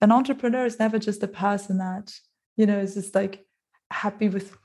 [0.00, 2.12] an entrepreneur is never just a person that
[2.56, 3.46] you know is just like
[3.90, 4.56] happy with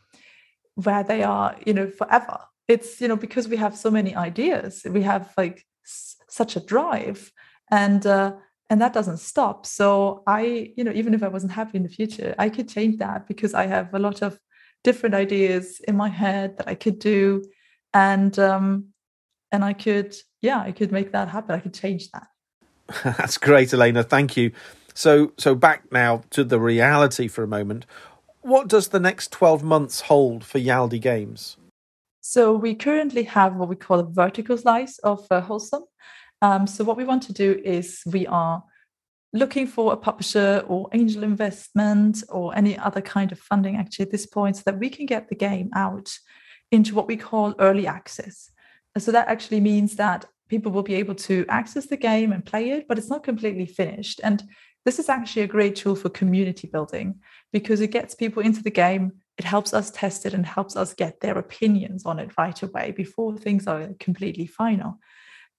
[0.75, 2.39] where they are you know forever.
[2.67, 6.59] It's you know because we have so many ideas we have like s- such a
[6.59, 7.31] drive
[7.71, 8.33] and uh
[8.69, 9.65] and that doesn't stop.
[9.65, 12.97] So i you know even if i wasn't happy in the future i could change
[12.97, 14.39] that because i have a lot of
[14.83, 17.43] different ideas in my head that i could do
[17.93, 18.85] and um
[19.51, 21.55] and i could yeah i could make that happen.
[21.55, 22.27] I could change that.
[23.17, 24.03] That's great elena.
[24.03, 24.51] Thank you
[24.93, 27.85] so, so back now to the reality for a moment.
[28.41, 31.57] What does the next 12 months hold for Yaldi Games?
[32.21, 35.85] So, we currently have what we call a vertical slice of uh, Wholesome.
[36.41, 38.63] Um, so, what we want to do is we are
[39.33, 44.11] looking for a publisher or angel investment or any other kind of funding actually at
[44.11, 46.11] this point so that we can get the game out
[46.71, 48.51] into what we call early access.
[48.97, 52.71] So, that actually means that people will be able to access the game and play
[52.71, 54.19] it, but it's not completely finished.
[54.23, 54.43] And
[54.85, 57.19] this is actually a great tool for community building
[57.51, 59.13] because it gets people into the game.
[59.37, 62.91] It helps us test it and helps us get their opinions on it right away
[62.91, 64.99] before things are completely final.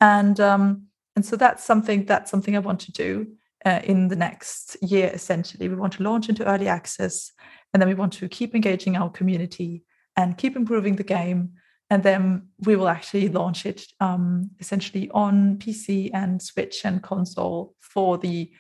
[0.01, 3.27] And um, and so that's something that's something I want to do
[3.65, 5.11] uh, in the next year.
[5.13, 7.33] Essentially, we want to launch into early access,
[7.73, 9.85] and then we want to keep engaging our community
[10.17, 11.51] and keep improving the game.
[11.93, 17.75] And then we will actually launch it um, essentially on PC and Switch and console
[17.81, 18.51] for the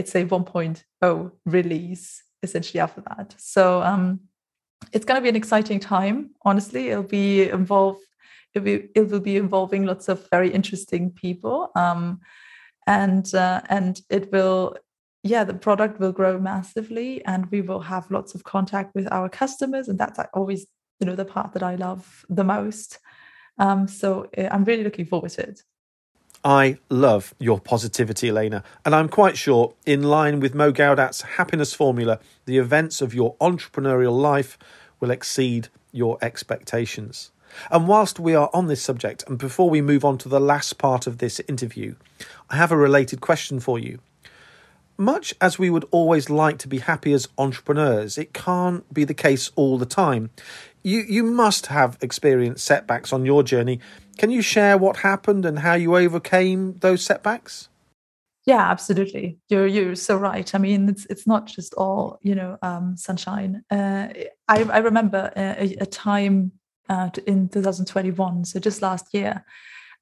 [0.00, 3.34] I'd say 1.0 release essentially after that.
[3.36, 4.20] So um,
[4.92, 6.30] it's going to be an exciting time.
[6.42, 8.00] Honestly, it'll be involved.
[8.54, 12.20] It'll be, it will be involving lots of very interesting people, um,
[12.86, 14.76] and uh, and it will,
[15.22, 19.28] yeah, the product will grow massively, and we will have lots of contact with our
[19.28, 20.66] customers, and that's always
[20.98, 22.98] you know the part that I love the most.
[23.58, 25.62] Um, so uh, I'm really looking forward to it.
[26.42, 31.74] I love your positivity, Elena, and I'm quite sure, in line with Mo Gawdat's happiness
[31.74, 34.56] formula, the events of your entrepreneurial life
[35.00, 37.30] will exceed your expectations.
[37.70, 40.78] And whilst we are on this subject, and before we move on to the last
[40.78, 41.96] part of this interview,
[42.48, 43.98] I have a related question for you.
[45.00, 49.14] much as we would always like to be happy as entrepreneurs, it can't be the
[49.14, 50.30] case all the time.
[50.82, 53.80] You you must have experienced setbacks on your journey.
[54.20, 57.70] Can you share what happened and how you overcame those setbacks?
[58.44, 59.38] Yeah, absolutely.
[59.48, 60.54] You're you're so right.
[60.54, 63.64] I mean, it's it's not just all you know um, sunshine.
[63.70, 64.08] Uh,
[64.46, 66.52] I I remember a, a time
[66.90, 69.42] uh, in 2021, so just last year,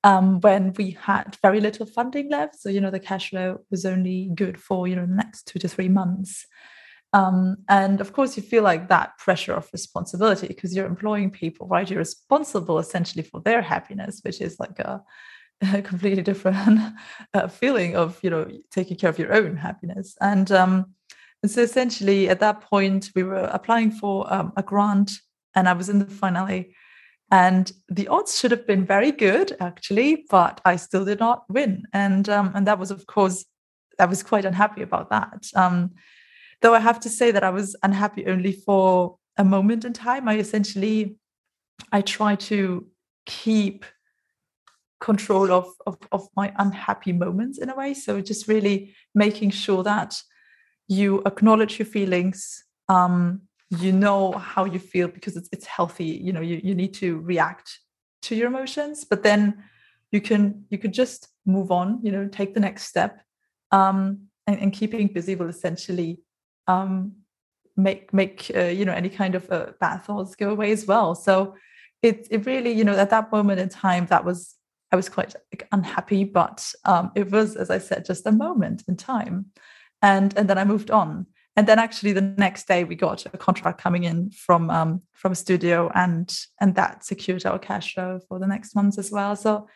[0.03, 2.61] um, when we had very little funding left.
[2.61, 5.61] So, you know, the cash flow was only good for, you know, the next two
[5.61, 6.45] to three months.
[7.13, 11.67] Um, and of course, you feel like that pressure of responsibility because you're employing people,
[11.67, 11.89] right?
[11.89, 15.03] You're responsible essentially for their happiness, which is like a,
[15.73, 16.81] a completely different
[17.35, 20.17] uh, feeling of, you know, taking care of your own happiness.
[20.21, 20.95] And, um,
[21.43, 25.13] and so essentially at that point, we were applying for um, a grant
[25.55, 26.75] and I was in the finale
[27.31, 31.85] and the odds should have been very good actually but i still did not win
[31.93, 33.45] and um, and that was of course
[33.99, 35.91] i was quite unhappy about that um,
[36.63, 40.29] though i have to say that i was unhappy only for a moment in time.
[40.29, 41.17] I essentially
[41.93, 42.87] i try to
[43.25, 43.85] keep
[45.01, 47.95] control of, of of my unhappy moments in a way.
[47.95, 50.21] So just really making sure that
[50.89, 56.07] you acknowledge your feelings um, you know how you feel because it's, it's healthy.
[56.07, 57.79] You know you, you need to react
[58.23, 59.63] to your emotions but then
[60.11, 63.23] you can you could just move on you know take the next step
[63.71, 66.19] um, and, and keeping busy will essentially
[66.69, 67.12] um,
[67.77, 71.14] make make uh, you know any kind of uh, bad thoughts go away as well.
[71.14, 71.55] So
[72.03, 74.55] it it really you know at that moment in time that was
[74.93, 75.35] i was quite
[75.73, 79.47] unhappy but um, it was as i said just a moment in time.
[80.01, 81.27] And and then i moved on.
[81.57, 85.33] And then actually the next day we got a contract coming in from um, from
[85.33, 86.29] a studio and
[86.61, 89.35] and that secured our cash flow for the next months as well.
[89.35, 89.66] So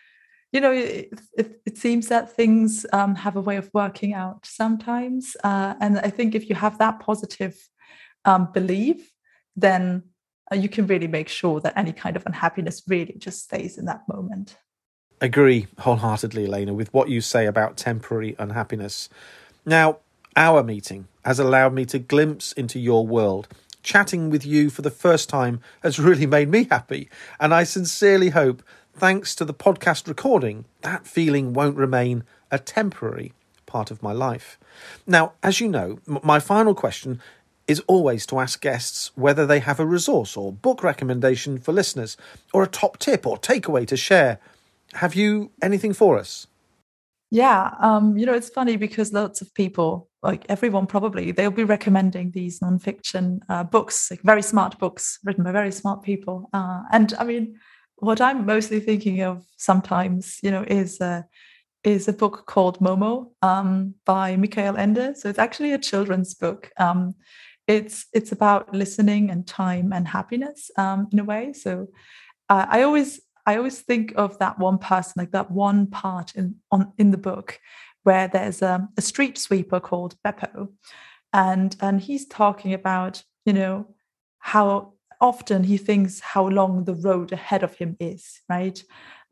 [0.52, 4.44] you know it, it, it seems that things um, have a way of working out
[4.44, 7.68] sometimes uh, and i think if you have that positive
[8.24, 9.12] um, belief
[9.56, 10.02] then
[10.50, 13.84] uh, you can really make sure that any kind of unhappiness really just stays in
[13.86, 14.56] that moment
[15.20, 19.08] agree wholeheartedly elena with what you say about temporary unhappiness
[19.64, 19.98] now
[20.36, 23.48] our meeting has allowed me to glimpse into your world.
[23.82, 27.08] Chatting with you for the first time has really made me happy,
[27.40, 28.62] and I sincerely hope,
[28.94, 33.32] thanks to the podcast recording, that feeling won't remain a temporary
[33.66, 34.58] part of my life.
[35.06, 37.20] Now, as you know, my final question
[37.66, 42.16] is always to ask guests whether they have a resource or book recommendation for listeners,
[42.52, 44.38] or a top tip or takeaway to share.
[44.94, 46.46] Have you anything for us?
[47.30, 51.64] Yeah, um, you know, it's funny because lots of people like everyone probably they'll be
[51.64, 56.80] recommending these nonfiction uh, books like very smart books written by very smart people uh,
[56.92, 57.58] and i mean
[58.02, 61.24] what i'm mostly thinking of sometimes you know is a
[61.84, 66.70] is a book called momo um, by Michael Ende so it's actually a children's book.
[66.76, 67.16] Um,
[67.66, 71.52] it's it's about listening and time and happiness um, in a way.
[71.52, 71.88] So
[72.48, 76.56] uh, i always i always think of that one person like that one part in
[76.70, 77.58] on in the book
[78.04, 80.68] where there's a, a street sweeper called Beppo,
[81.32, 83.94] and and he's talking about you know
[84.38, 88.82] how often he thinks how long the road ahead of him is, right?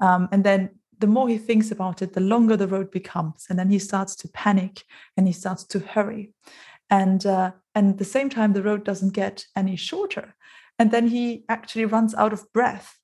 [0.01, 3.59] Um, and then the more he thinks about it, the longer the road becomes, and
[3.59, 4.85] then he starts to panic
[5.17, 6.33] and he starts to hurry,
[6.89, 10.35] and uh, and at the same time the road doesn't get any shorter,
[10.79, 12.99] and then he actually runs out of breath,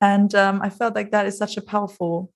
[0.00, 2.30] and um, I felt like that is such a powerful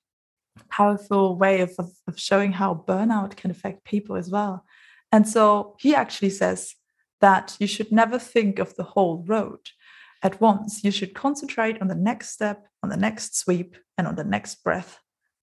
[0.70, 4.64] powerful way of, of, of showing how burnout can affect people as well.
[5.12, 6.74] And so he actually says
[7.20, 9.60] that you should never think of the whole road
[10.22, 10.84] at once.
[10.84, 14.62] You should concentrate on the next step, on the next sweep, and on the next
[14.62, 14.98] breath.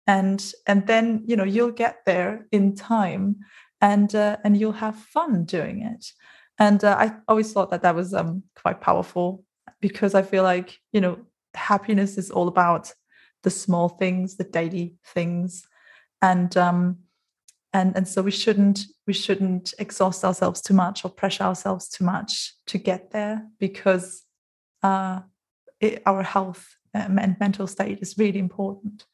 [0.05, 3.37] And and then you know you'll get there in time,
[3.81, 6.05] and uh, and you'll have fun doing it.
[6.59, 9.43] And uh, I always thought that that was um, quite powerful
[9.81, 11.19] because I feel like you know
[11.53, 12.91] happiness is all about
[13.43, 15.65] the small things, the daily things,
[16.21, 16.97] and um,
[17.73, 22.03] and and so we shouldn't we shouldn't exhaust ourselves too much or pressure ourselves too
[22.03, 24.23] much to get there because
[24.83, 25.21] uh,
[25.79, 29.05] it, our health and mental state is really important.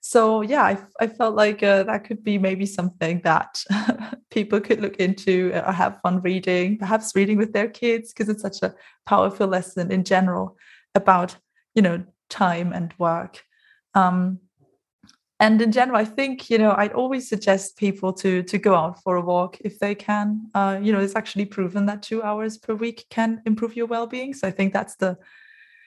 [0.00, 3.62] So yeah, I, I felt like uh, that could be maybe something that
[4.30, 8.42] people could look into or have fun reading, perhaps reading with their kids because it's
[8.42, 8.74] such a
[9.06, 10.56] powerful lesson in general
[10.94, 11.36] about
[11.74, 13.42] you know time and work
[13.94, 14.38] um,
[15.40, 19.02] and in general, I think you know I'd always suggest people to to go out
[19.02, 20.50] for a walk if they can.
[20.54, 24.34] Uh, you know, it's actually proven that two hours per week can improve your well-being.
[24.34, 25.16] So I think that's the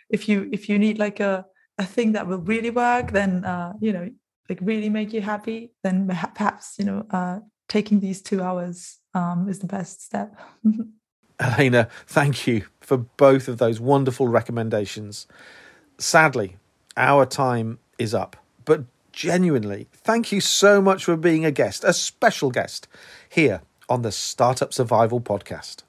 [0.10, 1.46] if you if you need like a
[1.78, 4.10] a thing that will really work, then uh, you know
[4.50, 9.48] like really make you happy, then perhaps you know uh, taking these two hours um,
[9.50, 10.34] is the best step.
[11.40, 15.26] Elena, thank you for both of those wonderful recommendations.
[15.98, 16.58] Sadly,
[16.96, 21.94] our time is up, but genuinely, thank you so much for being a guest, a
[21.94, 22.88] special guest,
[23.30, 25.84] here on the Startup Survival Podcast.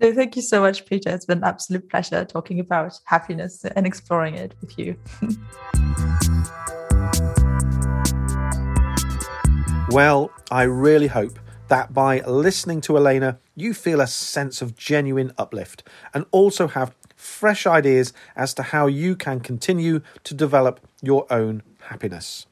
[0.00, 1.10] No, thank you so much, Peter.
[1.10, 4.96] It's been an absolute pleasure talking about happiness and exploring it with you.
[9.90, 15.32] well, I really hope that by listening to Elena, you feel a sense of genuine
[15.36, 15.82] uplift
[16.14, 21.64] and also have fresh ideas as to how you can continue to develop your own
[21.80, 22.46] happiness.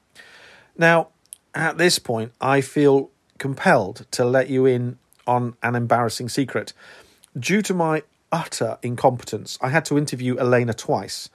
[0.78, 1.08] Now,
[1.54, 6.72] at this point, I feel compelled to let you in on an embarrassing secret.
[7.38, 11.30] Due to my utter incompetence, I had to interview Elena twice.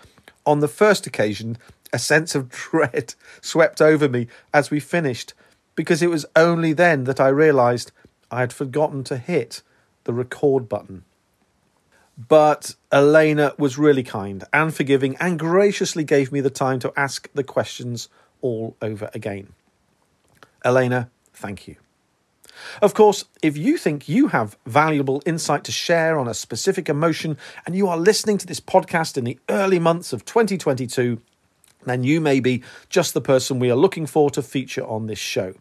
[0.46, 1.58] On the first occasion,
[1.94, 5.34] a sense of dread swept over me as we finished,
[5.76, 7.92] because it was only then that I realised
[8.30, 9.62] I had forgotten to hit
[10.04, 11.04] the record button.
[12.18, 17.30] But Elena was really kind and forgiving and graciously gave me the time to ask
[17.34, 18.10] the questions
[18.42, 19.54] all over again.
[20.64, 21.76] Elena, thank you.
[22.82, 27.38] Of course, if you think you have valuable insight to share on a specific emotion
[27.66, 31.20] and you are listening to this podcast in the early months of 2022,
[31.86, 35.20] then you may be just the person we are looking for to feature on this
[35.20, 35.54] show.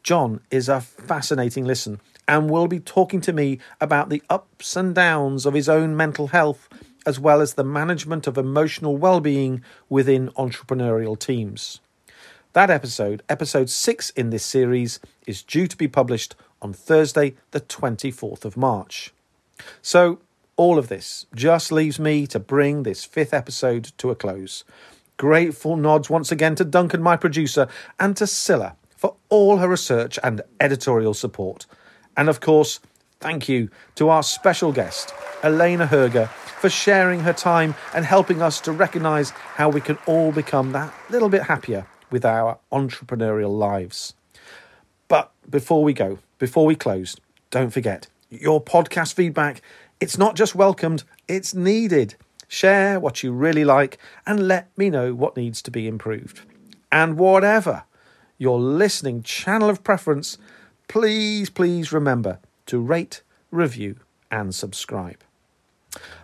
[0.03, 4.95] John is a fascinating listen and will be talking to me about the ups and
[4.95, 6.70] downs of his own mental health
[7.05, 11.80] as well as the management of emotional well-being within entrepreneurial teams.
[12.55, 17.61] That episode, episode 6 in this series, is due to be published on Thursday, the
[17.61, 19.13] 24th of March.
[19.83, 20.21] So,
[20.57, 24.65] all of this just leaves me to bring this fifth episode to a close.
[25.17, 30.19] Grateful nods once again to Duncan, my producer, and to Scylla for all her research
[30.25, 31.67] and editorial support.
[32.17, 32.81] And of course,
[33.21, 36.29] thank you to our special guest, Elena Herger,
[36.61, 40.93] for sharing her time and helping us to recognise how we can all become that
[41.11, 44.15] little bit happier with our entrepreneurial lives.
[45.07, 47.16] But before we go, before we close,
[47.51, 49.62] don't forget your podcast feedback.
[50.01, 52.14] It's not just welcomed, it's needed.
[52.47, 56.41] Share what you really like and let me know what needs to be improved.
[56.91, 57.84] And whatever
[58.39, 60.39] your listening channel of preference,
[60.86, 63.97] please, please remember to rate, review,
[64.30, 65.22] and subscribe.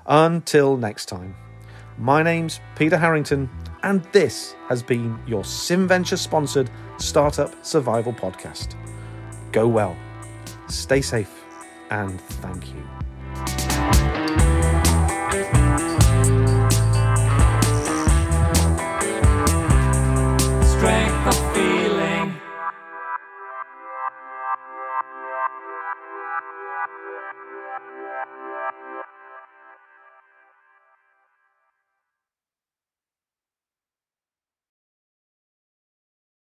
[0.07, 1.35] Until next time,
[1.99, 3.49] my name's Peter Harrington,
[3.83, 8.75] and this has been your SimVenture sponsored Startup Survival Podcast.
[9.55, 9.97] Go well
[10.69, 11.45] stay safe,
[11.91, 12.94] and thank you.